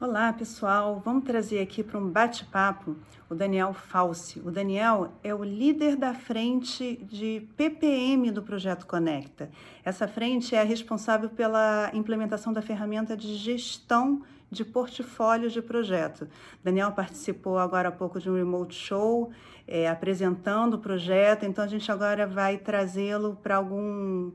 Olá, 0.00 0.32
pessoal. 0.32 1.02
Vamos 1.04 1.24
trazer 1.24 1.58
aqui 1.58 1.82
para 1.82 1.98
um 1.98 2.08
bate-papo 2.08 2.96
o 3.28 3.34
Daniel 3.34 3.74
Falsi. 3.74 4.38
O 4.38 4.48
Daniel 4.48 5.10
é 5.24 5.34
o 5.34 5.42
líder 5.42 5.96
da 5.96 6.14
frente 6.14 7.04
de 7.10 7.48
PPM 7.56 8.30
do 8.30 8.40
projeto 8.40 8.86
Conecta. 8.86 9.50
Essa 9.84 10.06
frente 10.06 10.54
é 10.54 10.62
responsável 10.62 11.28
pela 11.28 11.90
implementação 11.92 12.52
da 12.52 12.62
ferramenta 12.62 13.16
de 13.16 13.34
gestão 13.34 14.22
de 14.48 14.64
portfólios 14.64 15.52
de 15.52 15.60
projeto. 15.60 16.28
Daniel 16.62 16.92
participou 16.92 17.58
agora 17.58 17.88
há 17.88 17.92
pouco 17.92 18.20
de 18.20 18.30
um 18.30 18.36
remote 18.36 18.76
show 18.76 19.32
é, 19.66 19.88
apresentando 19.88 20.74
o 20.74 20.78
projeto, 20.78 21.44
então 21.44 21.64
a 21.64 21.68
gente 21.68 21.90
agora 21.90 22.24
vai 22.24 22.56
trazê-lo 22.56 23.36
para 23.42 23.56
algum 23.56 24.30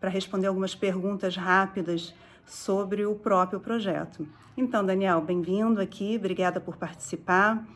para 0.00 0.10
responder 0.10 0.48
algumas 0.48 0.74
perguntas 0.74 1.36
rápidas 1.36 2.12
sobre 2.46 3.06
o 3.06 3.14
próprio 3.14 3.60
projeto. 3.60 4.26
Então, 4.56 4.84
Daniel, 4.84 5.20
bem-vindo 5.20 5.80
aqui, 5.80 6.16
obrigada 6.16 6.60
por 6.60 6.76
participar. 6.76 7.66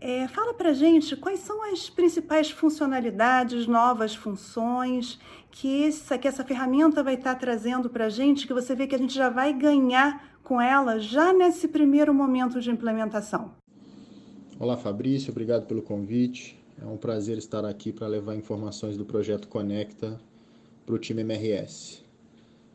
É, 0.00 0.28
fala 0.28 0.52
para 0.52 0.72
gente 0.72 1.16
quais 1.16 1.40
são 1.40 1.62
as 1.72 1.88
principais 1.88 2.50
funcionalidades, 2.50 3.66
novas 3.66 4.14
funções 4.14 5.18
que 5.50 5.86
essa, 5.86 6.18
que 6.18 6.28
essa 6.28 6.44
ferramenta 6.44 7.02
vai 7.02 7.14
estar 7.14 7.34
trazendo 7.36 7.88
para 7.88 8.06
a 8.06 8.08
gente, 8.08 8.46
que 8.46 8.52
você 8.52 8.74
vê 8.74 8.86
que 8.86 8.94
a 8.94 8.98
gente 8.98 9.14
já 9.14 9.28
vai 9.30 9.52
ganhar 9.52 10.36
com 10.42 10.60
ela 10.60 10.98
já 10.98 11.32
nesse 11.32 11.68
primeiro 11.68 12.12
momento 12.12 12.60
de 12.60 12.70
implementação. 12.70 13.52
Olá, 14.58 14.76
Fabrício, 14.76 15.30
obrigado 15.30 15.66
pelo 15.66 15.80
convite. 15.80 16.62
É 16.80 16.84
um 16.84 16.96
prazer 16.96 17.38
estar 17.38 17.64
aqui 17.64 17.92
para 17.92 18.06
levar 18.06 18.34
informações 18.34 18.96
do 18.96 19.04
projeto 19.04 19.48
Conecta 19.48 20.20
para 20.84 20.94
o 20.94 20.98
time 20.98 21.22
MRS. 21.22 22.03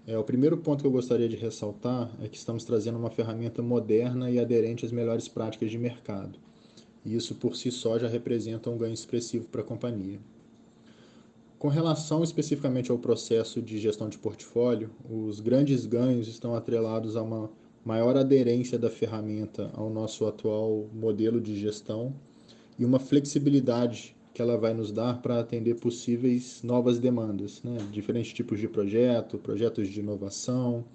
É, 0.09 0.17
o 0.17 0.23
primeiro 0.23 0.57
ponto 0.57 0.81
que 0.81 0.87
eu 0.87 0.91
gostaria 0.91 1.29
de 1.29 1.35
ressaltar 1.35 2.09
é 2.19 2.27
que 2.27 2.35
estamos 2.35 2.63
trazendo 2.63 2.97
uma 2.97 3.11
ferramenta 3.11 3.61
moderna 3.61 4.31
e 4.31 4.39
aderente 4.39 4.83
às 4.83 4.91
melhores 4.91 5.27
práticas 5.27 5.69
de 5.69 5.77
mercado. 5.77 6.39
E 7.05 7.15
isso 7.15 7.35
por 7.35 7.55
si 7.55 7.69
só 7.69 7.99
já 7.99 8.07
representa 8.07 8.71
um 8.71 8.77
ganho 8.77 8.91
expressivo 8.91 9.47
para 9.49 9.61
a 9.61 9.63
companhia. 9.63 10.19
Com 11.59 11.67
relação 11.67 12.23
especificamente 12.23 12.89
ao 12.89 12.97
processo 12.97 13.61
de 13.61 13.77
gestão 13.77 14.09
de 14.09 14.17
portfólio, 14.17 14.89
os 15.07 15.39
grandes 15.39 15.85
ganhos 15.85 16.27
estão 16.27 16.55
atrelados 16.55 17.15
a 17.15 17.21
uma 17.21 17.51
maior 17.85 18.17
aderência 18.17 18.79
da 18.79 18.89
ferramenta 18.89 19.69
ao 19.75 19.91
nosso 19.91 20.25
atual 20.25 20.89
modelo 20.91 21.39
de 21.39 21.55
gestão 21.55 22.15
e 22.79 22.83
uma 22.83 22.97
flexibilidade 22.97 24.15
que 24.39 24.41
ela 24.41 24.57
vai 24.57 24.73
nos 24.73 24.89
dar 24.89 25.21
para 25.21 25.37
atender 25.37 25.75
possíveis 25.75 26.63
novas 26.63 26.97
demandas, 26.97 27.61
né? 27.61 27.77
diferentes 27.91 28.31
tipos 28.31 28.57
de 28.57 28.69
projeto, 28.69 29.37
projetos 29.37 29.89
de 29.89 29.99
inovação. 29.99 30.85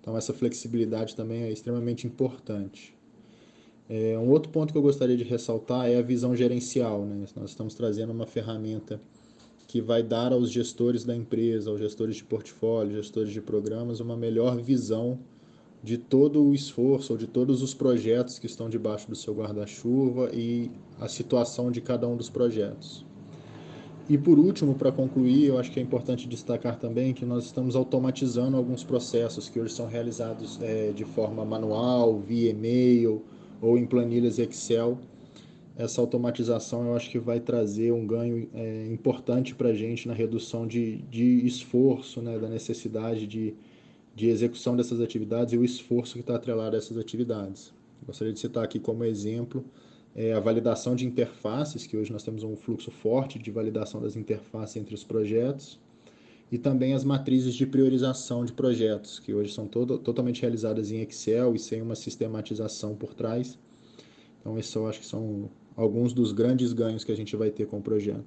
Então, 0.00 0.16
essa 0.16 0.32
flexibilidade 0.32 1.14
também 1.14 1.42
é 1.42 1.52
extremamente 1.52 2.06
importante. 2.06 2.96
É, 3.86 4.18
um 4.18 4.30
outro 4.30 4.50
ponto 4.50 4.72
que 4.72 4.78
eu 4.78 4.82
gostaria 4.82 5.14
de 5.14 5.24
ressaltar 5.24 5.90
é 5.90 5.98
a 5.98 6.00
visão 6.00 6.34
gerencial. 6.34 7.04
Né? 7.04 7.26
Nós 7.36 7.50
estamos 7.50 7.74
trazendo 7.74 8.14
uma 8.14 8.26
ferramenta 8.26 8.98
que 9.68 9.82
vai 9.82 10.02
dar 10.02 10.32
aos 10.32 10.50
gestores 10.50 11.04
da 11.04 11.14
empresa, 11.14 11.68
aos 11.68 11.80
gestores 11.80 12.16
de 12.16 12.24
portfólio, 12.24 12.96
gestores 12.96 13.30
de 13.30 13.42
programas, 13.42 14.00
uma 14.00 14.16
melhor 14.16 14.56
visão 14.56 15.18
de 15.82 15.96
todo 15.96 16.42
o 16.42 16.54
esforço 16.54 17.12
ou 17.14 17.18
de 17.18 17.26
todos 17.26 17.62
os 17.62 17.72
projetos 17.72 18.38
que 18.38 18.46
estão 18.46 18.68
debaixo 18.68 19.08
do 19.08 19.16
seu 19.16 19.34
guarda-chuva 19.34 20.30
e 20.34 20.70
a 21.00 21.08
situação 21.08 21.70
de 21.70 21.80
cada 21.80 22.06
um 22.06 22.16
dos 22.16 22.28
projetos. 22.28 23.04
E 24.08 24.18
por 24.18 24.40
último, 24.40 24.74
para 24.74 24.90
concluir, 24.90 25.44
eu 25.46 25.58
acho 25.58 25.70
que 25.70 25.78
é 25.78 25.82
importante 25.82 26.26
destacar 26.26 26.76
também 26.76 27.14
que 27.14 27.24
nós 27.24 27.44
estamos 27.44 27.76
automatizando 27.76 28.56
alguns 28.56 28.82
processos 28.82 29.48
que 29.48 29.60
hoje 29.60 29.72
são 29.72 29.86
realizados 29.86 30.58
é, 30.60 30.90
de 30.90 31.04
forma 31.04 31.44
manual, 31.44 32.18
via 32.18 32.50
e-mail 32.50 33.22
ou 33.62 33.78
em 33.78 33.86
planilhas 33.86 34.38
Excel. 34.38 34.98
Essa 35.76 36.00
automatização 36.00 36.88
eu 36.88 36.96
acho 36.96 37.08
que 37.08 37.20
vai 37.20 37.38
trazer 37.38 37.92
um 37.92 38.04
ganho 38.04 38.48
é, 38.52 38.86
importante 38.90 39.54
para 39.54 39.68
a 39.68 39.74
gente 39.74 40.08
na 40.08 40.12
redução 40.12 40.66
de, 40.66 40.96
de 41.02 41.46
esforço, 41.46 42.20
né, 42.20 42.36
da 42.36 42.48
necessidade 42.48 43.28
de 43.28 43.54
de 44.14 44.28
execução 44.28 44.76
dessas 44.76 45.00
atividades 45.00 45.52
e 45.54 45.58
o 45.58 45.64
esforço 45.64 46.14
que 46.14 46.20
está 46.20 46.36
atrelado 46.36 46.76
a 46.76 46.78
essas 46.78 46.98
atividades. 46.98 47.72
Gostaria 48.06 48.32
de 48.32 48.40
citar 48.40 48.64
aqui 48.64 48.78
como 48.78 49.04
exemplo 49.04 49.64
é, 50.14 50.32
a 50.32 50.40
validação 50.40 50.96
de 50.96 51.06
interfaces, 51.06 51.86
que 51.86 51.96
hoje 51.96 52.12
nós 52.12 52.22
temos 52.22 52.42
um 52.42 52.56
fluxo 52.56 52.90
forte 52.90 53.38
de 53.38 53.50
validação 53.50 54.00
das 54.00 54.16
interfaces 54.16 54.76
entre 54.76 54.94
os 54.94 55.04
projetos, 55.04 55.78
e 56.50 56.58
também 56.58 56.94
as 56.94 57.04
matrizes 57.04 57.54
de 57.54 57.64
priorização 57.64 58.44
de 58.44 58.52
projetos, 58.52 59.20
que 59.20 59.32
hoje 59.32 59.52
são 59.52 59.68
todo, 59.68 59.98
totalmente 59.98 60.42
realizadas 60.42 60.90
em 60.90 61.00
Excel 61.00 61.54
e 61.54 61.58
sem 61.58 61.80
uma 61.80 61.94
sistematização 61.94 62.96
por 62.96 63.14
trás. 63.14 63.56
Então, 64.40 64.58
esses 64.58 64.74
eu 64.74 64.88
acho 64.88 65.00
que 65.00 65.06
são 65.06 65.48
alguns 65.76 66.12
dos 66.12 66.32
grandes 66.32 66.72
ganhos 66.72 67.04
que 67.04 67.12
a 67.12 67.16
gente 67.16 67.36
vai 67.36 67.50
ter 67.50 67.66
com 67.66 67.78
o 67.78 67.82
projeto. 67.82 68.24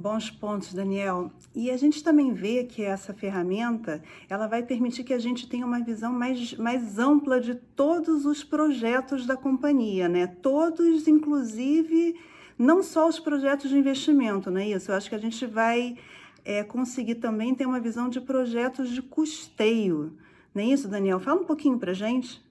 Bons 0.00 0.30
pontos, 0.30 0.72
Daniel. 0.72 1.30
E 1.54 1.70
a 1.70 1.76
gente 1.76 2.02
também 2.02 2.32
vê 2.32 2.64
que 2.64 2.82
essa 2.82 3.12
ferramenta 3.12 4.02
ela 4.28 4.46
vai 4.46 4.62
permitir 4.62 5.04
que 5.04 5.12
a 5.12 5.18
gente 5.18 5.46
tenha 5.46 5.66
uma 5.66 5.80
visão 5.80 6.12
mais, 6.12 6.54
mais 6.54 6.98
ampla 6.98 7.38
de 7.38 7.54
todos 7.54 8.24
os 8.24 8.42
projetos 8.42 9.26
da 9.26 9.36
companhia, 9.36 10.08
né? 10.08 10.26
Todos, 10.26 11.06
inclusive, 11.06 12.18
não 12.58 12.82
só 12.82 13.06
os 13.06 13.20
projetos 13.20 13.68
de 13.68 13.78
investimento, 13.78 14.50
não 14.50 14.60
é 14.62 14.68
isso? 14.70 14.90
Eu 14.90 14.96
acho 14.96 15.10
que 15.10 15.14
a 15.14 15.20
gente 15.20 15.44
vai 15.44 15.96
é, 16.42 16.64
conseguir 16.64 17.16
também 17.16 17.54
ter 17.54 17.66
uma 17.66 17.78
visão 17.78 18.08
de 18.08 18.20
projetos 18.20 18.88
de 18.88 19.02
custeio. 19.02 20.16
Não 20.54 20.62
é 20.62 20.66
isso, 20.66 20.88
Daniel? 20.88 21.20
Fala 21.20 21.42
um 21.42 21.44
pouquinho 21.44 21.78
para 21.78 21.92
gente. 21.92 22.42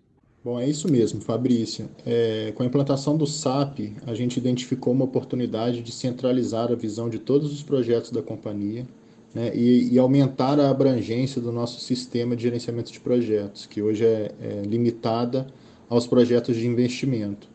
Bom, 0.43 0.59
é 0.59 0.67
isso 0.67 0.91
mesmo, 0.91 1.21
Fabrício. 1.21 1.87
É, 2.03 2.51
com 2.55 2.63
a 2.63 2.65
implantação 2.65 3.15
do 3.15 3.27
SAP, 3.27 3.93
a 4.07 4.15
gente 4.15 4.37
identificou 4.37 4.91
uma 4.91 5.05
oportunidade 5.05 5.83
de 5.83 5.91
centralizar 5.91 6.71
a 6.71 6.75
visão 6.75 7.11
de 7.11 7.19
todos 7.19 7.53
os 7.53 7.61
projetos 7.61 8.09
da 8.09 8.23
companhia 8.23 8.87
né, 9.35 9.51
e, 9.55 9.93
e, 9.93 9.99
aumentar 9.99 10.59
a 10.59 10.71
abrangência 10.71 11.39
do 11.39 11.51
nosso 11.51 11.79
sistema 11.79 12.35
de 12.35 12.41
gerenciamento 12.41 12.91
de 12.91 12.99
projetos, 12.99 13.67
que 13.67 13.83
hoje 13.83 14.03
é, 14.03 14.31
é 14.41 14.61
limitada 14.65 15.45
aos 15.87 16.07
projetos 16.07 16.57
de 16.57 16.65
investimento. 16.65 17.47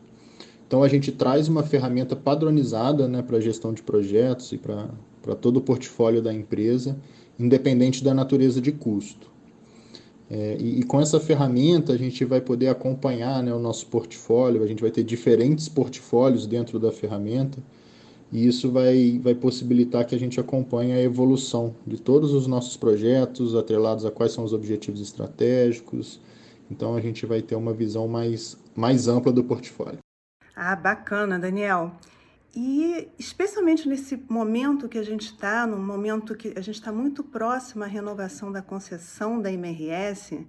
Então, 0.65 0.81
a 0.81 0.87
gente 0.87 1.11
traz 1.11 1.49
uma 1.49 1.63
ferramenta 1.63 2.15
padronizada 2.15 3.05
né, 3.05 3.21
para 3.21 3.35
a 3.35 3.41
gestão 3.41 3.73
de 3.73 3.83
projetos 3.83 4.53
e 4.53 4.57
para 4.57 5.35
todo 5.41 5.57
o 5.57 5.61
portfólio 5.61 6.21
da 6.21 6.33
empresa, 6.33 6.97
independente 7.37 8.01
da 8.01 8.13
natureza 8.13 8.61
de 8.61 8.71
custo. 8.71 9.29
É, 10.29 10.57
e, 10.59 10.79
e, 10.81 10.83
com 10.83 10.99
essa 10.99 11.19
ferramenta 11.19 11.93
a 11.93 11.97
gente 11.97 12.25
vai 12.25 12.41
poder 12.41 12.67
acompanhar 12.67 13.41
né, 13.41 13.53
o 13.53 13.59
nosso 13.59 13.87
portfólio, 13.87 14.61
a 14.61 14.67
gente 14.67 14.81
vai 14.81 14.91
ter 14.91 15.03
diferentes 15.03 15.69
portfólios 15.69 16.45
dentro 16.45 16.77
da 16.77 16.91
ferramenta 16.91 17.59
e 18.31 18.45
isso 18.45 18.69
vai, 18.69 19.19
vai 19.23 19.33
possibilitar 19.33 20.05
que 20.05 20.13
a 20.13 20.19
gente 20.19 20.37
acompanhe 20.39 20.91
a 20.91 21.01
evolução 21.01 21.73
de 21.85 21.97
todos 21.97 22.33
os 22.33 22.45
nossos 22.45 22.75
projetos, 22.75 23.55
atrelados 23.55 24.05
a 24.05 24.11
quais 24.11 24.33
são 24.33 24.43
os 24.43 24.51
objetivos 24.51 24.99
estratégicos. 24.99 26.19
Então 26.69 26.95
a 26.95 26.99
gente 26.99 27.25
vai 27.25 27.41
ter 27.41 27.55
uma 27.55 27.73
visão 27.73 28.05
mais, 28.07 28.57
mais 28.75 29.07
ampla 29.07 29.31
do 29.31 29.43
portfólio. 29.43 29.99
Ah, 30.53 30.75
bacana, 30.75 31.39
Daniel. 31.39 31.93
E 32.55 33.09
especialmente 33.19 33.87
nesse 33.87 34.17
momento 34.29 34.89
que 34.89 34.97
a 34.97 35.03
gente 35.03 35.25
está, 35.27 35.67
num 35.67 35.83
momento 35.83 36.35
que 36.35 36.53
a 36.55 36.61
gente 36.61 36.75
está 36.75 36.91
muito 36.91 37.23
próximo 37.23 37.83
à 37.83 37.87
renovação 37.87 38.51
da 38.51 38.61
concessão 38.61 39.41
da 39.41 39.51
MRS, 39.51 40.45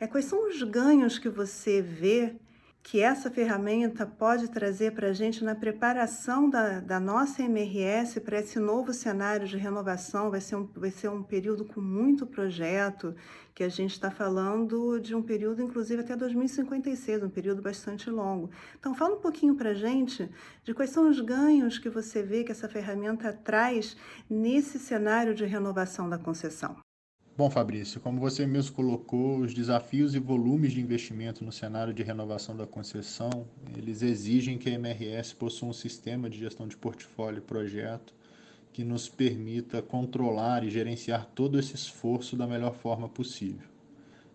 é, 0.00 0.06
quais 0.06 0.24
são 0.24 0.48
os 0.48 0.62
ganhos 0.62 1.18
que 1.18 1.28
você 1.28 1.82
vê 1.82 2.34
que 2.82 3.00
essa 3.00 3.30
ferramenta 3.30 4.04
pode 4.04 4.50
trazer 4.50 4.92
para 4.92 5.08
a 5.08 5.12
gente 5.12 5.44
na 5.44 5.54
preparação 5.54 6.50
da, 6.50 6.80
da 6.80 6.98
nossa 6.98 7.42
MRS 7.42 8.20
para 8.20 8.40
esse 8.40 8.58
novo 8.58 8.92
cenário 8.92 9.46
de 9.46 9.56
renovação. 9.56 10.30
Vai 10.30 10.40
ser, 10.40 10.56
um, 10.56 10.68
vai 10.74 10.90
ser 10.90 11.08
um 11.08 11.22
período 11.22 11.64
com 11.64 11.80
muito 11.80 12.26
projeto, 12.26 13.14
que 13.54 13.62
a 13.62 13.68
gente 13.68 13.92
está 13.92 14.10
falando 14.10 14.98
de 14.98 15.14
um 15.14 15.22
período, 15.22 15.62
inclusive, 15.62 16.00
até 16.00 16.16
2056, 16.16 17.22
um 17.22 17.30
período 17.30 17.62
bastante 17.62 18.10
longo. 18.10 18.50
Então, 18.78 18.94
fala 18.94 19.14
um 19.14 19.20
pouquinho 19.20 19.54
para 19.54 19.70
a 19.70 19.74
gente 19.74 20.28
de 20.64 20.74
quais 20.74 20.90
são 20.90 21.08
os 21.08 21.20
ganhos 21.20 21.78
que 21.78 21.88
você 21.88 22.22
vê 22.22 22.42
que 22.42 22.50
essa 22.50 22.68
ferramenta 22.68 23.32
traz 23.32 23.96
nesse 24.28 24.78
cenário 24.78 25.34
de 25.34 25.44
renovação 25.44 26.08
da 26.08 26.18
concessão. 26.18 26.76
Bom, 27.34 27.48
Fabrício, 27.48 27.98
como 27.98 28.20
você 28.20 28.46
mesmo 28.46 28.74
colocou, 28.74 29.38
os 29.38 29.54
desafios 29.54 30.14
e 30.14 30.18
volumes 30.18 30.70
de 30.70 30.82
investimento 30.82 31.42
no 31.42 31.50
cenário 31.50 31.94
de 31.94 32.02
renovação 32.02 32.54
da 32.54 32.66
concessão, 32.66 33.46
eles 33.74 34.02
exigem 34.02 34.58
que 34.58 34.68
a 34.68 34.74
MRS 34.74 35.34
possua 35.34 35.70
um 35.70 35.72
sistema 35.72 36.28
de 36.28 36.38
gestão 36.38 36.68
de 36.68 36.76
portfólio 36.76 37.38
e 37.38 37.40
projeto 37.40 38.12
que 38.70 38.84
nos 38.84 39.08
permita 39.08 39.80
controlar 39.80 40.62
e 40.62 40.68
gerenciar 40.68 41.26
todo 41.34 41.58
esse 41.58 41.74
esforço 41.74 42.36
da 42.36 42.46
melhor 42.46 42.74
forma 42.74 43.08
possível. 43.08 43.66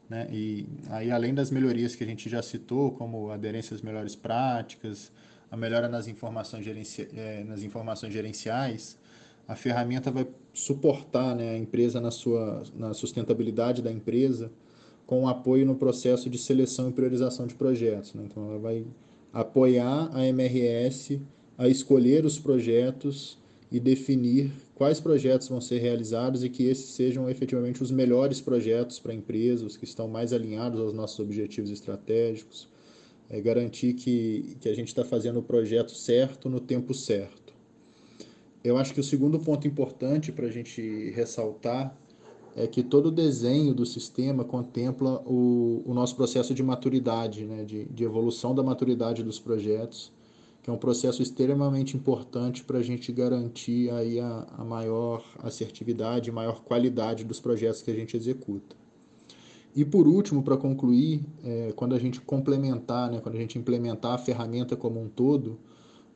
Né? 0.10 0.28
E 0.32 0.68
aí, 0.90 1.12
além 1.12 1.36
das 1.36 1.52
melhorias 1.52 1.96
que 1.96 2.04
a 2.04 2.08
gente 2.08 2.28
já 2.28 2.42
citou, 2.42 2.92
como 2.94 3.30
aderência 3.30 3.76
às 3.76 3.82
melhores 3.84 4.16
práticas, 4.16 5.12
a 5.52 5.56
melhora 5.56 5.88
nas 5.88 6.08
informações, 6.08 6.66
gerenci... 6.66 7.08
Eh, 7.14 7.44
nas 7.44 7.62
informações 7.62 8.12
gerenciais, 8.12 8.98
a 9.48 9.56
ferramenta 9.56 10.12
vai 10.12 10.28
suportar 10.54 11.36
né, 11.36 11.52
a 11.52 11.58
empresa 11.58 12.02
na, 12.02 12.12
sua, 12.12 12.64
na 12.76 12.94
sustentabilidade 12.94 13.82
da 13.82 13.92
empresa, 13.92 14.52
com 15.06 15.28
apoio 15.28 15.66
no 15.66 15.76
processo 15.76 16.30
de 16.30 16.38
seleção 16.38 16.90
e 16.90 16.92
priorização 16.92 17.48
de 17.48 17.56
projetos. 17.56 18.14
Né? 18.14 18.24
Então, 18.26 18.50
ela 18.50 18.60
vai 18.60 18.86
apoiar 19.32 20.10
a 20.14 20.26
MRS 20.26 21.22
a 21.58 21.68
escolher 21.68 22.26
os 22.26 22.38
projetos 22.38 23.38
e 23.72 23.80
definir 23.80 24.52
quais 24.76 25.00
projetos 25.00 25.48
vão 25.48 25.60
ser 25.60 25.80
realizados 25.80 26.44
e 26.44 26.50
que 26.50 26.64
esses 26.64 26.92
sejam 26.92 27.30
efetivamente 27.30 27.82
os 27.82 27.92
melhores 27.92 28.40
projetos 28.40 29.00
para 29.00 29.12
a 29.12 29.16
empresa, 29.16 29.66
os 29.66 29.76
que 29.76 29.86
estão 29.86 30.08
mais 30.08 30.34
alinhados 30.34 30.80
aos 30.80 30.94
nossos 30.94 31.20
objetivos 31.20 31.72
estratégicos, 31.72 32.68
é 33.30 33.42
garantir 33.42 33.94
que, 33.94 34.58
que 34.62 34.70
a 34.70 34.74
gente 34.74 34.88
está 34.88 35.04
fazendo 35.04 35.40
o 35.40 35.44
projeto 35.44 35.92
certo 35.92 36.50
no 36.50 36.60
tempo 36.60 36.94
certo. 36.94 37.47
Eu 38.68 38.78
acho 38.78 38.94
que 38.94 39.00
o 39.00 39.04
segundo 39.04 39.40
ponto 39.40 39.66
importante 39.66 40.30
para 40.30 40.46
a 40.46 40.52
gente 40.52 41.10
ressaltar 41.12 41.98
é 42.54 42.68
que 42.68 42.84
todo 42.84 43.06
o 43.06 43.12
desenho 43.12 43.74
do 43.74 43.86
sistema 43.86 44.44
contempla 44.44 45.24
o, 45.26 45.82
o 45.86 45.94
nosso 45.94 46.18
processo 46.18 46.54
de 46.54 46.62
maturidade, 46.62 47.46
né, 47.46 47.64
de, 47.64 47.86
de 47.86 48.04
evolução 48.04 48.54
da 48.54 48.62
maturidade 48.62 49.24
dos 49.24 49.40
projetos, 49.40 50.12
que 50.62 50.70
é 50.70 50.74
um 50.74 50.78
processo 50.78 51.22
extremamente 51.22 51.96
importante 51.96 52.62
para 52.62 52.80
a 52.80 52.84
gente 52.84 53.10
garantir 53.10 53.90
aí 53.90 54.20
a, 54.20 54.46
a 54.58 54.66
maior 54.66 55.24
assertividade, 55.42 56.30
maior 56.30 56.62
qualidade 56.62 57.24
dos 57.24 57.40
projetos 57.40 57.82
que 57.82 57.90
a 57.90 57.96
gente 57.96 58.18
executa. 58.18 58.76
E 59.74 59.86
por 59.86 60.10
último, 60.10 60.44
para 60.44 60.58
concluir, 60.58 61.22
é, 61.42 61.72
quando 61.74 61.96
a 61.96 62.00
gente 62.00 62.20
complementar, 62.20 63.10
né, 63.10 63.22
quando 63.22 63.36
a 63.36 63.40
gente 63.40 63.58
implementar 63.58 64.16
a 64.16 64.18
ferramenta 64.18 64.76
como 64.76 65.02
um 65.02 65.08
todo, 65.08 65.58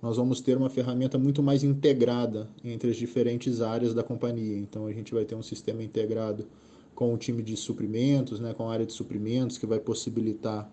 nós 0.01 0.17
vamos 0.17 0.41
ter 0.41 0.57
uma 0.57 0.69
ferramenta 0.69 1.17
muito 1.17 1.43
mais 1.43 1.63
integrada 1.63 2.49
entre 2.63 2.89
as 2.89 2.97
diferentes 2.97 3.61
áreas 3.61 3.93
da 3.93 4.01
companhia. 4.01 4.57
Então 4.57 4.87
a 4.87 4.91
gente 4.91 5.13
vai 5.13 5.23
ter 5.23 5.35
um 5.35 5.43
sistema 5.43 5.83
integrado 5.83 6.47
com 6.95 7.13
o 7.13 7.17
time 7.17 7.43
de 7.43 7.55
suprimentos, 7.55 8.39
né, 8.39 8.53
com 8.53 8.67
a 8.67 8.73
área 8.73 8.85
de 8.85 8.93
suprimentos, 8.93 9.57
que 9.57 9.65
vai 9.65 9.79
possibilitar 9.79 10.69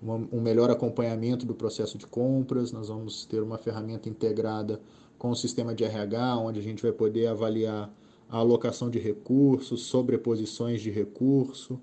uma, 0.00 0.16
um 0.32 0.40
melhor 0.40 0.70
acompanhamento 0.70 1.44
do 1.44 1.54
processo 1.54 1.98
de 1.98 2.06
compras. 2.06 2.72
Nós 2.72 2.88
vamos 2.88 3.24
ter 3.24 3.42
uma 3.42 3.58
ferramenta 3.58 4.08
integrada 4.08 4.80
com 5.18 5.30
o 5.30 5.36
sistema 5.36 5.74
de 5.74 5.84
RH, 5.84 6.38
onde 6.38 6.60
a 6.60 6.62
gente 6.62 6.82
vai 6.82 6.92
poder 6.92 7.26
avaliar 7.26 7.92
a 8.28 8.38
alocação 8.38 8.88
de 8.88 8.98
recursos, 8.98 9.82
sobreposições 9.82 10.80
de 10.80 10.90
recurso, 10.90 11.80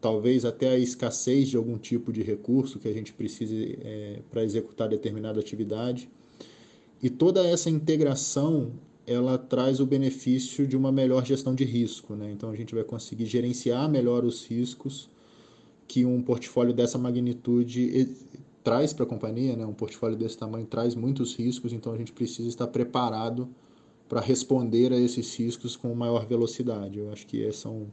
talvez 0.00 0.44
até 0.44 0.70
a 0.70 0.78
escassez 0.78 1.48
de 1.48 1.56
algum 1.56 1.78
tipo 1.78 2.12
de 2.12 2.22
recurso 2.22 2.78
que 2.78 2.88
a 2.88 2.92
gente 2.92 3.12
precise 3.12 3.78
é, 3.80 4.20
para 4.30 4.42
executar 4.42 4.88
determinada 4.88 5.40
atividade. 5.40 6.10
E 7.04 7.10
toda 7.10 7.46
essa 7.46 7.68
integração 7.68 8.72
ela 9.06 9.36
traz 9.36 9.78
o 9.78 9.84
benefício 9.84 10.66
de 10.66 10.74
uma 10.74 10.90
melhor 10.90 11.22
gestão 11.22 11.54
de 11.54 11.62
risco, 11.62 12.14
né? 12.16 12.32
Então 12.32 12.48
a 12.48 12.56
gente 12.56 12.74
vai 12.74 12.82
conseguir 12.82 13.26
gerenciar 13.26 13.90
melhor 13.90 14.24
os 14.24 14.46
riscos 14.46 15.10
que 15.86 16.06
um 16.06 16.22
portfólio 16.22 16.72
dessa 16.72 16.96
magnitude 16.96 18.08
traz 18.62 18.94
para 18.94 19.04
a 19.04 19.06
companhia, 19.06 19.54
né? 19.54 19.66
Um 19.66 19.74
portfólio 19.74 20.16
desse 20.16 20.38
tamanho 20.38 20.64
traz 20.64 20.94
muitos 20.94 21.34
riscos, 21.34 21.74
então 21.74 21.92
a 21.92 21.98
gente 21.98 22.10
precisa 22.10 22.48
estar 22.48 22.68
preparado 22.68 23.50
para 24.08 24.22
responder 24.22 24.90
a 24.90 24.96
esses 24.96 25.36
riscos 25.36 25.76
com 25.76 25.94
maior 25.94 26.24
velocidade. 26.24 27.00
Eu 27.00 27.12
acho 27.12 27.26
que 27.26 27.36
esses 27.36 27.60
são, 27.60 27.86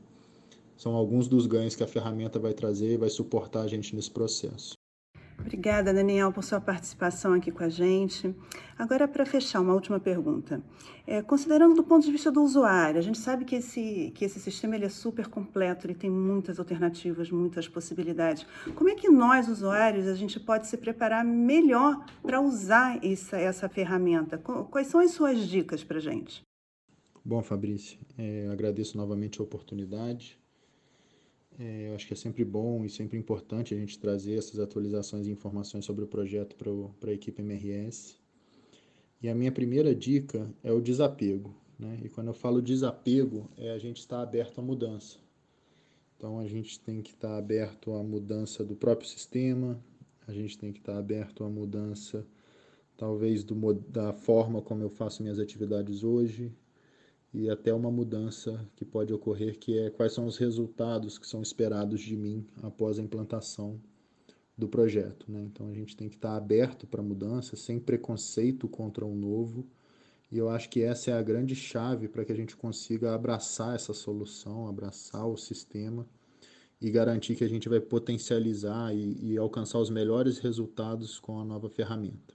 são 0.77 0.95
alguns 0.95 1.27
dos 1.27 1.47
ganhos 1.47 1.75
que 1.75 1.83
a 1.83 1.87
ferramenta 1.87 2.39
vai 2.39 2.53
trazer 2.53 2.93
e 2.93 2.97
vai 2.97 3.09
suportar 3.09 3.63
a 3.63 3.67
gente 3.67 3.93
nesse 3.93 4.09
processo. 4.09 4.80
Obrigada, 5.41 5.93
Daniel, 5.93 6.31
por 6.31 6.43
sua 6.43 6.61
participação 6.61 7.33
aqui 7.33 7.51
com 7.51 7.63
a 7.63 7.69
gente. 7.69 8.33
Agora, 8.77 9.07
para 9.07 9.25
fechar, 9.25 9.59
uma 9.59 9.73
última 9.73 9.99
pergunta. 9.99 10.61
É, 11.05 11.21
considerando 11.21 11.75
do 11.75 11.83
ponto 11.83 12.05
de 12.05 12.11
vista 12.11 12.31
do 12.31 12.41
usuário, 12.41 12.99
a 12.99 13.01
gente 13.01 13.17
sabe 13.17 13.43
que 13.43 13.55
esse, 13.55 14.11
que 14.15 14.23
esse 14.23 14.39
sistema 14.39 14.75
ele 14.75 14.85
é 14.85 14.89
super 14.89 15.27
completo, 15.27 15.87
ele 15.87 15.95
tem 15.95 16.09
muitas 16.09 16.59
alternativas, 16.59 17.29
muitas 17.31 17.67
possibilidades. 17.67 18.45
Como 18.75 18.89
é 18.89 18.95
que 18.95 19.09
nós, 19.09 19.47
usuários, 19.47 20.07
a 20.07 20.15
gente 20.15 20.39
pode 20.39 20.67
se 20.67 20.77
preparar 20.77 21.25
melhor 21.25 22.05
para 22.21 22.39
usar 22.39 23.03
essa, 23.03 23.37
essa 23.37 23.67
ferramenta? 23.67 24.37
Quais 24.37 24.87
são 24.87 24.99
as 24.99 25.11
suas 25.11 25.39
dicas 25.47 25.83
para 25.83 25.99
gente? 25.99 26.43
Bom, 27.23 27.43
Fabrício, 27.43 27.99
é, 28.17 28.47
agradeço 28.51 28.97
novamente 28.97 29.39
a 29.39 29.43
oportunidade. 29.43 30.40
É, 31.63 31.89
eu 31.89 31.95
acho 31.95 32.07
que 32.07 32.13
é 32.13 32.17
sempre 32.17 32.43
bom 32.43 32.83
e 32.83 32.89
sempre 32.89 33.19
importante 33.19 33.75
a 33.75 33.77
gente 33.77 33.99
trazer 33.99 34.33
essas 34.33 34.59
atualizações 34.59 35.27
e 35.27 35.29
informações 35.29 35.85
sobre 35.85 36.03
o 36.03 36.07
projeto 36.07 36.55
para 36.55 37.11
a 37.11 37.13
equipe 37.13 37.39
MRS. 37.39 38.15
E 39.21 39.29
a 39.29 39.35
minha 39.35 39.51
primeira 39.51 39.93
dica 39.93 40.51
é 40.63 40.71
o 40.71 40.81
desapego. 40.81 41.55
Né? 41.77 41.99
E 42.03 42.09
quando 42.09 42.29
eu 42.29 42.33
falo 42.33 42.63
desapego, 42.63 43.47
é 43.59 43.69
a 43.69 43.77
gente 43.77 43.99
estar 43.99 44.23
aberto 44.23 44.59
à 44.59 44.63
mudança. 44.63 45.19
Então 46.17 46.39
a 46.39 46.47
gente 46.47 46.79
tem 46.79 46.99
que 46.99 47.11
estar 47.11 47.37
aberto 47.37 47.93
à 47.93 48.01
mudança 48.01 48.63
do 48.63 48.75
próprio 48.75 49.07
sistema, 49.07 49.79
a 50.27 50.33
gente 50.33 50.57
tem 50.57 50.73
que 50.73 50.79
estar 50.79 50.97
aberto 50.97 51.43
à 51.43 51.49
mudança, 51.49 52.25
talvez, 52.97 53.43
do, 53.43 53.55
da 53.73 54.13
forma 54.13 54.63
como 54.63 54.81
eu 54.81 54.89
faço 54.89 55.21
minhas 55.21 55.37
atividades 55.37 56.03
hoje, 56.03 56.51
e 57.33 57.49
até 57.49 57.73
uma 57.73 57.89
mudança 57.89 58.67
que 58.75 58.83
pode 58.83 59.13
ocorrer, 59.13 59.57
que 59.57 59.77
é 59.77 59.89
quais 59.89 60.13
são 60.13 60.25
os 60.25 60.37
resultados 60.37 61.17
que 61.17 61.27
são 61.27 61.41
esperados 61.41 62.01
de 62.01 62.15
mim 62.15 62.45
após 62.61 62.99
a 62.99 63.01
implantação 63.01 63.79
do 64.57 64.67
projeto. 64.67 65.31
Né? 65.31 65.41
Então 65.43 65.69
a 65.69 65.73
gente 65.73 65.95
tem 65.95 66.09
que 66.09 66.15
estar 66.15 66.35
aberto 66.35 66.85
para 66.85 67.01
mudança, 67.01 67.55
sem 67.55 67.79
preconceito 67.79 68.67
contra 68.67 69.05
o 69.05 69.15
novo, 69.15 69.65
e 70.31 70.37
eu 70.37 70.49
acho 70.49 70.69
que 70.69 70.81
essa 70.81 71.11
é 71.11 71.13
a 71.13 71.21
grande 71.21 71.55
chave 71.55 72.07
para 72.07 72.23
que 72.23 72.31
a 72.31 72.35
gente 72.35 72.55
consiga 72.55 73.13
abraçar 73.13 73.75
essa 73.75 73.93
solução, 73.93 74.67
abraçar 74.67 75.27
o 75.27 75.35
sistema 75.35 76.07
e 76.79 76.89
garantir 76.89 77.35
que 77.35 77.43
a 77.43 77.49
gente 77.49 77.67
vai 77.67 77.79
potencializar 77.79 78.95
e, 78.95 79.33
e 79.33 79.37
alcançar 79.37 79.79
os 79.79 79.89
melhores 79.89 80.39
resultados 80.39 81.19
com 81.19 81.39
a 81.39 81.45
nova 81.45 81.69
ferramenta. 81.69 82.33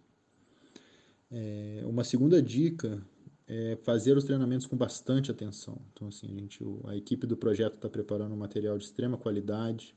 É, 1.30 1.82
uma 1.86 2.04
segunda 2.04 2.40
dica 2.40 3.02
é 3.48 3.76
fazer 3.76 4.16
os 4.16 4.24
treinamentos 4.24 4.66
com 4.66 4.76
bastante 4.76 5.30
atenção. 5.30 5.80
Então, 5.92 6.08
assim, 6.08 6.26
a, 6.26 6.40
gente, 6.40 6.64
a 6.84 6.96
equipe 6.96 7.26
do 7.26 7.36
projeto 7.36 7.74
está 7.74 7.88
preparando 7.88 8.34
um 8.34 8.38
material 8.38 8.76
de 8.76 8.84
extrema 8.84 9.16
qualidade. 9.16 9.94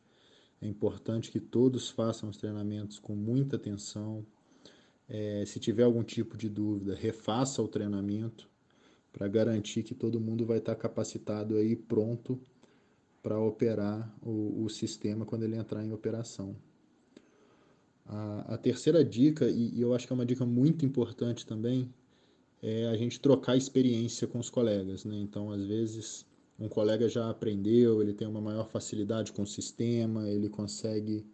É 0.61 0.67
importante 0.67 1.31
que 1.31 1.39
todos 1.39 1.89
façam 1.89 2.29
os 2.29 2.37
treinamentos 2.37 2.99
com 2.99 3.15
muita 3.15 3.55
atenção. 3.55 4.25
É, 5.07 5.43
se 5.45 5.59
tiver 5.59 5.83
algum 5.83 6.03
tipo 6.03 6.37
de 6.37 6.47
dúvida, 6.47 6.93
refaça 6.93 7.61
o 7.61 7.67
treinamento 7.67 8.47
para 9.11 9.27
garantir 9.27 9.81
que 9.81 9.95
todo 9.95 10.19
mundo 10.19 10.45
vai 10.45 10.59
estar 10.59 10.75
tá 10.75 10.81
capacitado 10.81 11.55
aí 11.55 11.75
pronto 11.75 12.39
para 13.23 13.39
operar 13.39 14.13
o, 14.21 14.63
o, 14.63 14.69
sistema 14.69 15.25
quando 15.25 15.43
ele 15.43 15.55
entrar 15.55 15.83
em 15.83 15.91
operação. 15.91 16.55
A, 18.05 18.53
a 18.53 18.57
terceira 18.57 19.03
dica, 19.03 19.49
e, 19.49 19.75
e 19.75 19.81
eu 19.81 19.93
acho 19.93 20.05
que 20.05 20.13
é 20.13 20.15
uma 20.15 20.25
dica 20.25 20.45
muito 20.45 20.85
importante 20.85 21.45
também, 21.45 21.91
é 22.61 22.87
a 22.87 22.95
gente 22.97 23.19
trocar 23.19 23.55
experiência 23.55 24.27
com 24.27 24.39
os 24.39 24.49
colegas, 24.49 25.05
né? 25.05 25.17
Então, 25.17 25.51
às 25.51 25.65
vezes, 25.65 26.25
um 26.59 26.67
colega 26.67 27.07
já 27.07 27.29
aprendeu, 27.29 28.01
ele 28.01 28.13
tem 28.13 28.27
uma 28.27 28.41
maior 28.41 28.67
facilidade 28.67 29.31
com 29.31 29.43
o 29.43 29.47
sistema, 29.47 30.29
ele 30.29 30.49
consegue 30.49 31.25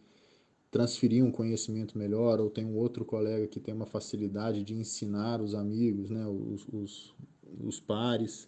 transferir 0.70 1.24
um 1.24 1.32
conhecimento 1.32 1.98
melhor, 1.98 2.40
ou 2.40 2.50
tem 2.50 2.66
um 2.66 2.78
outro 2.78 3.06
colega 3.06 3.48
que 3.48 3.60
tem 3.60 3.74
uma 3.74 3.86
facilidade 3.86 4.64
de 4.64 4.74
ensinar 4.74 5.42
os 5.42 5.56
amigos, 5.56 6.10
né? 6.10 6.28
Os, 6.28 6.68
os, 6.72 7.16
os 7.60 7.80
pares. 7.80 8.48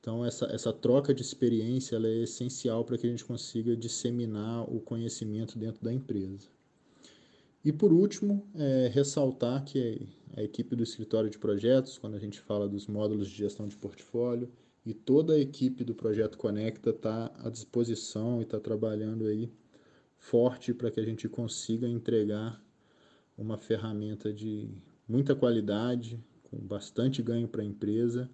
Então, 0.00 0.24
essa, 0.24 0.46
essa 0.46 0.72
troca 0.72 1.12
de 1.12 1.20
experiência 1.20 1.96
é 1.96 2.22
essencial 2.22 2.84
para 2.84 2.96
que 2.96 3.06
a 3.06 3.10
gente 3.10 3.24
consiga 3.24 3.76
disseminar 3.76 4.64
o 4.72 4.80
conhecimento 4.80 5.58
dentro 5.58 5.84
da 5.84 5.92
empresa. 5.92 6.48
E 7.64 7.72
por 7.72 7.92
último, 7.92 8.46
é, 8.54 8.90
ressaltar 8.92 9.64
que 9.64 10.08
a 10.36 10.42
equipe 10.42 10.74
do 10.74 10.82
escritório 10.82 11.28
de 11.28 11.38
projetos, 11.38 11.98
quando 11.98 12.14
a 12.14 12.18
gente 12.18 12.40
fala 12.40 12.68
dos 12.68 12.86
módulos 12.86 13.28
de 13.28 13.36
gestão 13.36 13.68
de 13.68 13.76
portfólio, 13.76 14.50
e 14.84 14.94
toda 14.94 15.34
a 15.34 15.38
equipe 15.38 15.84
do 15.84 15.94
Projeto 15.94 16.38
Conecta 16.38 16.90
está 16.90 17.30
à 17.44 17.50
disposição 17.50 18.40
e 18.40 18.44
está 18.44 18.58
trabalhando 18.58 19.26
aí 19.26 19.52
forte 20.16 20.72
para 20.72 20.90
que 20.90 20.98
a 20.98 21.04
gente 21.04 21.28
consiga 21.28 21.86
entregar 21.86 22.62
uma 23.36 23.58
ferramenta 23.58 24.32
de 24.32 24.70
muita 25.06 25.34
qualidade, 25.34 26.18
com 26.44 26.58
bastante 26.58 27.22
ganho 27.22 27.46
para 27.46 27.62
a 27.62 27.64
empresa 27.64 28.30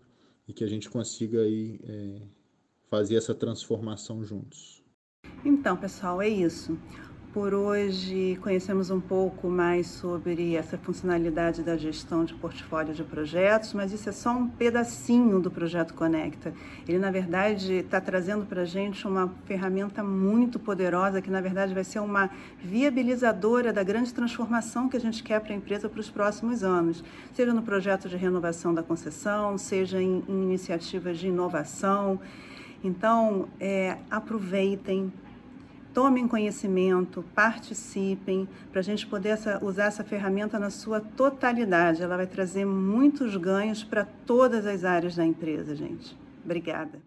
e 0.46 0.52
que 0.52 0.62
a 0.62 0.68
gente 0.68 0.88
consiga 0.88 1.40
aí 1.40 1.80
é, 1.82 2.22
fazer 2.88 3.16
essa 3.16 3.34
transformação 3.34 4.24
juntos. 4.24 4.82
Então, 5.44 5.76
pessoal, 5.76 6.22
é 6.22 6.28
isso. 6.28 6.78
Por 7.36 7.52
hoje 7.52 8.38
conhecemos 8.40 8.90
um 8.90 8.98
pouco 8.98 9.50
mais 9.50 9.88
sobre 9.88 10.56
essa 10.56 10.78
funcionalidade 10.78 11.62
da 11.62 11.76
gestão 11.76 12.24
de 12.24 12.32
portfólio 12.32 12.94
de 12.94 13.04
projetos, 13.04 13.74
mas 13.74 13.92
isso 13.92 14.08
é 14.08 14.12
só 14.12 14.30
um 14.30 14.48
pedacinho 14.48 15.38
do 15.38 15.50
projeto 15.50 15.92
Conecta. 15.92 16.54
Ele, 16.88 16.98
na 16.98 17.10
verdade, 17.10 17.74
está 17.74 18.00
trazendo 18.00 18.46
para 18.46 18.62
a 18.62 18.64
gente 18.64 19.06
uma 19.06 19.28
ferramenta 19.44 20.02
muito 20.02 20.58
poderosa 20.58 21.20
que, 21.20 21.30
na 21.30 21.42
verdade, 21.42 21.74
vai 21.74 21.84
ser 21.84 21.98
uma 21.98 22.30
viabilizadora 22.64 23.70
da 23.70 23.82
grande 23.82 24.14
transformação 24.14 24.88
que 24.88 24.96
a 24.96 25.00
gente 25.00 25.22
quer 25.22 25.38
para 25.40 25.52
a 25.52 25.56
empresa 25.56 25.90
para 25.90 26.00
os 26.00 26.08
próximos 26.08 26.64
anos, 26.64 27.04
seja 27.34 27.52
no 27.52 27.60
projeto 27.60 28.08
de 28.08 28.16
renovação 28.16 28.72
da 28.72 28.82
concessão, 28.82 29.58
seja 29.58 30.00
em, 30.00 30.24
em 30.26 30.42
iniciativas 30.42 31.18
de 31.18 31.28
inovação. 31.28 32.18
Então, 32.82 33.46
é, 33.60 33.98
aproveitem, 34.10 35.12
tomem 35.96 36.28
conhecimento, 36.28 37.24
participem, 37.34 38.46
para 38.70 38.80
a 38.80 38.84
gente 38.84 39.06
poder 39.06 39.30
essa, 39.30 39.64
usar 39.64 39.86
essa 39.86 40.04
ferramenta 40.04 40.58
na 40.58 40.68
sua 40.68 41.00
totalidade. 41.00 42.02
Ela 42.02 42.18
vai 42.18 42.26
trazer 42.26 42.66
muitos 42.66 43.34
ganhos 43.38 43.82
para 43.82 44.04
todas 44.04 44.66
as 44.66 44.84
áreas 44.84 45.16
da 45.16 45.24
empresa, 45.24 45.74
gente. 45.74 46.14
Obrigada. 46.44 47.06